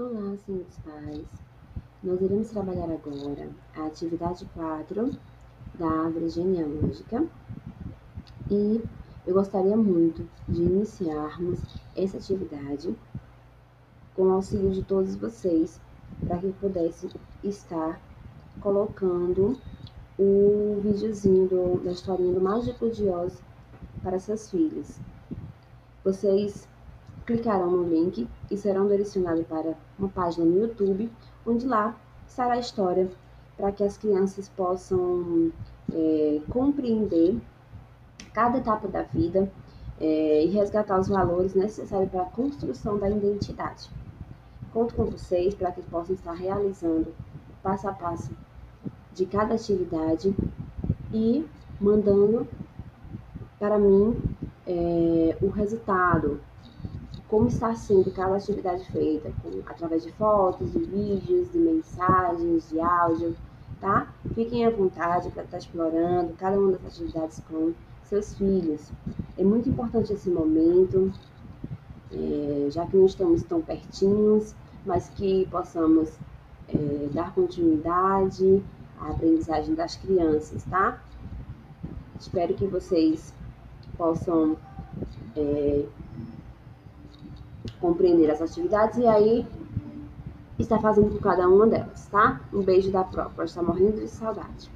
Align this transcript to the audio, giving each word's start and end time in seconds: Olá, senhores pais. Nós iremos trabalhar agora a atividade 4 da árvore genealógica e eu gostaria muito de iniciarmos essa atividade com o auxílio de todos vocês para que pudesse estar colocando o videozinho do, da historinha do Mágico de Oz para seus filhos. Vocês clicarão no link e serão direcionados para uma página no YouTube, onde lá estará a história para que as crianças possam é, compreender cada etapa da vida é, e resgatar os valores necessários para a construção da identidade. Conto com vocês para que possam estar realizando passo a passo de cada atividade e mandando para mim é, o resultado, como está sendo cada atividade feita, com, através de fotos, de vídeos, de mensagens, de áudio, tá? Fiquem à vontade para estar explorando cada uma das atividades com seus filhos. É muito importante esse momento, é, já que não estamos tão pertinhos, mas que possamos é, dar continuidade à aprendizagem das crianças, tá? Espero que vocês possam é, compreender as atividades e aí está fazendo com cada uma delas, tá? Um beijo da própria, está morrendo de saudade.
Olá, 0.00 0.36
senhores 0.46 0.78
pais. 0.84 1.26
Nós 2.04 2.22
iremos 2.22 2.50
trabalhar 2.50 2.84
agora 2.84 3.50
a 3.74 3.86
atividade 3.86 4.44
4 4.54 5.10
da 5.76 5.90
árvore 5.90 6.28
genealógica 6.28 7.26
e 8.48 8.80
eu 9.26 9.34
gostaria 9.34 9.76
muito 9.76 10.24
de 10.48 10.62
iniciarmos 10.62 11.58
essa 11.96 12.18
atividade 12.18 12.94
com 14.14 14.22
o 14.22 14.32
auxílio 14.34 14.70
de 14.70 14.84
todos 14.84 15.16
vocês 15.16 15.80
para 16.24 16.38
que 16.38 16.52
pudesse 16.52 17.08
estar 17.42 18.00
colocando 18.60 19.58
o 20.16 20.80
videozinho 20.80 21.48
do, 21.48 21.82
da 21.82 21.90
historinha 21.90 22.34
do 22.34 22.40
Mágico 22.40 22.88
de 22.88 23.08
Oz 23.08 23.42
para 24.00 24.20
seus 24.20 24.48
filhos. 24.48 25.00
Vocês 26.04 26.68
clicarão 27.28 27.70
no 27.70 27.82
link 27.86 28.26
e 28.50 28.56
serão 28.56 28.88
direcionados 28.88 29.46
para 29.46 29.74
uma 29.98 30.08
página 30.08 30.46
no 30.46 30.60
YouTube, 30.60 31.12
onde 31.46 31.66
lá 31.66 31.94
estará 32.26 32.54
a 32.54 32.58
história 32.58 33.10
para 33.54 33.70
que 33.70 33.84
as 33.84 33.98
crianças 33.98 34.48
possam 34.48 35.52
é, 35.92 36.40
compreender 36.48 37.38
cada 38.32 38.56
etapa 38.56 38.88
da 38.88 39.02
vida 39.02 39.50
é, 40.00 40.42
e 40.42 40.46
resgatar 40.46 40.98
os 40.98 41.08
valores 41.08 41.54
necessários 41.54 42.10
para 42.10 42.22
a 42.22 42.30
construção 42.30 42.98
da 42.98 43.10
identidade. 43.10 43.90
Conto 44.72 44.94
com 44.94 45.04
vocês 45.04 45.54
para 45.54 45.70
que 45.70 45.82
possam 45.82 46.14
estar 46.14 46.32
realizando 46.32 47.14
passo 47.62 47.88
a 47.88 47.92
passo 47.92 48.30
de 49.12 49.26
cada 49.26 49.54
atividade 49.54 50.34
e 51.12 51.44
mandando 51.78 52.48
para 53.58 53.78
mim 53.78 54.16
é, 54.66 55.36
o 55.42 55.48
resultado, 55.48 56.40
como 57.28 57.48
está 57.48 57.74
sendo 57.74 58.10
cada 58.10 58.36
atividade 58.36 58.84
feita, 58.90 59.30
com, 59.42 59.60
através 59.66 60.02
de 60.02 60.12
fotos, 60.12 60.72
de 60.72 60.78
vídeos, 60.78 61.52
de 61.52 61.58
mensagens, 61.58 62.70
de 62.70 62.80
áudio, 62.80 63.36
tá? 63.80 64.08
Fiquem 64.34 64.64
à 64.64 64.70
vontade 64.70 65.30
para 65.30 65.44
estar 65.44 65.58
explorando 65.58 66.32
cada 66.38 66.58
uma 66.58 66.72
das 66.72 66.86
atividades 66.86 67.40
com 67.48 67.72
seus 68.04 68.34
filhos. 68.34 68.90
É 69.36 69.44
muito 69.44 69.68
importante 69.68 70.12
esse 70.12 70.30
momento, 70.30 71.12
é, 72.10 72.68
já 72.70 72.86
que 72.86 72.96
não 72.96 73.04
estamos 73.04 73.42
tão 73.42 73.60
pertinhos, 73.60 74.54
mas 74.86 75.10
que 75.10 75.46
possamos 75.50 76.08
é, 76.68 77.08
dar 77.12 77.34
continuidade 77.34 78.62
à 78.98 79.10
aprendizagem 79.10 79.74
das 79.74 79.96
crianças, 79.96 80.64
tá? 80.64 80.98
Espero 82.18 82.54
que 82.54 82.66
vocês 82.66 83.34
possam 83.98 84.56
é, 85.36 85.84
compreender 87.80 88.30
as 88.30 88.40
atividades 88.40 88.98
e 88.98 89.06
aí 89.06 89.46
está 90.58 90.78
fazendo 90.78 91.10
com 91.10 91.18
cada 91.18 91.48
uma 91.48 91.66
delas, 91.66 92.06
tá? 92.06 92.40
Um 92.52 92.62
beijo 92.62 92.90
da 92.90 93.04
própria, 93.04 93.44
está 93.44 93.62
morrendo 93.62 94.00
de 94.00 94.08
saudade. 94.08 94.70